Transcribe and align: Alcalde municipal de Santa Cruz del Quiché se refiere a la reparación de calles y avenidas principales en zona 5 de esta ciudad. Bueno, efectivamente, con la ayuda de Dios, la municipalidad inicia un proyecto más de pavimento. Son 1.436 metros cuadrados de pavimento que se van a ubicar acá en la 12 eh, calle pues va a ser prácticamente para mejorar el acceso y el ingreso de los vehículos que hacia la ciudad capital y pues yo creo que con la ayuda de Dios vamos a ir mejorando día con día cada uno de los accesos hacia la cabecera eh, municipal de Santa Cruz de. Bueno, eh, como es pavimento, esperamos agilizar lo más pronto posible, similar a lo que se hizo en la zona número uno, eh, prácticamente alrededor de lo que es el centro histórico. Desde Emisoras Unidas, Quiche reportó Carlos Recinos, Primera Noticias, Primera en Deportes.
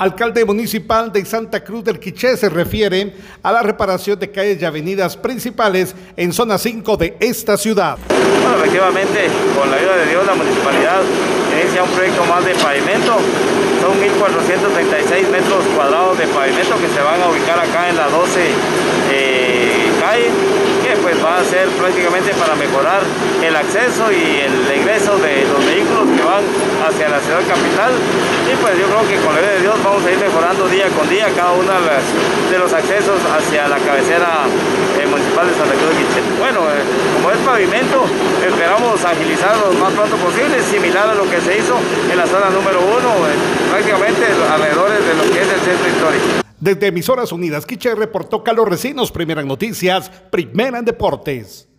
Alcalde 0.00 0.46
municipal 0.46 1.12
de 1.12 1.22
Santa 1.26 1.62
Cruz 1.62 1.84
del 1.84 2.00
Quiché 2.00 2.34
se 2.34 2.48
refiere 2.48 3.12
a 3.42 3.52
la 3.52 3.60
reparación 3.60 4.18
de 4.18 4.30
calles 4.30 4.56
y 4.62 4.64
avenidas 4.64 5.14
principales 5.14 5.94
en 6.16 6.32
zona 6.32 6.56
5 6.56 6.96
de 6.96 7.18
esta 7.20 7.58
ciudad. 7.58 7.98
Bueno, 8.08 8.64
efectivamente, 8.64 9.28
con 9.54 9.70
la 9.70 9.76
ayuda 9.76 9.96
de 9.98 10.06
Dios, 10.06 10.24
la 10.24 10.34
municipalidad 10.34 11.02
inicia 11.52 11.82
un 11.82 11.90
proyecto 11.90 12.24
más 12.24 12.42
de 12.46 12.54
pavimento. 12.54 13.18
Son 13.82 13.92
1.436 14.00 15.28
metros 15.28 15.64
cuadrados 15.76 16.16
de 16.16 16.26
pavimento 16.28 16.78
que 16.78 16.88
se 16.88 17.02
van 17.02 17.20
a 17.20 17.28
ubicar 17.28 17.58
acá 17.60 17.90
en 17.90 17.96
la 17.96 18.08
12 18.08 18.40
eh, 19.12 19.90
calle 20.00 20.30
pues 21.02 21.16
va 21.24 21.38
a 21.38 21.44
ser 21.44 21.68
prácticamente 21.68 22.32
para 22.34 22.54
mejorar 22.56 23.02
el 23.42 23.56
acceso 23.56 24.10
y 24.12 24.40
el 24.40 24.78
ingreso 24.80 25.16
de 25.18 25.44
los 25.46 25.64
vehículos 25.64 25.99
que 25.99 25.99
hacia 26.90 27.08
la 27.08 27.20
ciudad 27.20 27.40
capital 27.46 27.94
y 28.50 28.54
pues 28.58 28.74
yo 28.74 28.86
creo 28.90 29.02
que 29.06 29.16
con 29.22 29.30
la 29.34 29.38
ayuda 29.38 29.54
de 29.54 29.60
Dios 29.62 29.76
vamos 29.82 30.02
a 30.04 30.10
ir 30.10 30.18
mejorando 30.18 30.68
día 30.68 30.88
con 30.90 31.08
día 31.08 31.26
cada 31.34 31.52
uno 31.52 31.70
de 31.70 32.58
los 32.58 32.72
accesos 32.72 33.18
hacia 33.30 33.68
la 33.68 33.78
cabecera 33.78 34.50
eh, 34.98 35.06
municipal 35.06 35.46
de 35.46 35.54
Santa 35.54 35.74
Cruz 35.78 35.94
de. 35.94 36.22
Bueno, 36.38 36.60
eh, 36.66 36.82
como 37.14 37.30
es 37.30 37.38
pavimento, 37.46 38.04
esperamos 38.42 39.04
agilizar 39.04 39.54
lo 39.56 39.72
más 39.78 39.92
pronto 39.94 40.16
posible, 40.16 40.58
similar 40.66 41.08
a 41.08 41.14
lo 41.14 41.30
que 41.30 41.40
se 41.40 41.58
hizo 41.58 41.78
en 42.10 42.16
la 42.16 42.26
zona 42.26 42.50
número 42.50 42.80
uno, 42.82 43.10
eh, 43.30 43.38
prácticamente 43.70 44.26
alrededor 44.50 44.90
de 44.90 45.14
lo 45.14 45.24
que 45.30 45.38
es 45.42 45.48
el 45.48 45.60
centro 45.60 45.88
histórico. 45.88 46.26
Desde 46.58 46.88
Emisoras 46.88 47.32
Unidas, 47.32 47.64
Quiche 47.64 47.94
reportó 47.94 48.42
Carlos 48.42 48.68
Recinos, 48.68 49.12
Primera 49.12 49.42
Noticias, 49.42 50.10
Primera 50.30 50.78
en 50.78 50.84
Deportes. 50.84 51.69